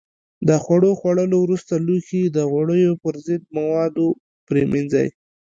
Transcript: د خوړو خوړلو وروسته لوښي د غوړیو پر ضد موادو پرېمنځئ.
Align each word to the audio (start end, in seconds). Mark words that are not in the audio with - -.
د 0.47 0.49
خوړو 0.63 0.91
خوړلو 0.99 1.37
وروسته 1.41 1.73
لوښي 1.85 2.23
د 2.27 2.37
غوړیو 2.51 2.93
پر 3.03 3.15
ضد 3.25 3.41
موادو 3.57 4.07
پرېمنځئ. 4.47 5.07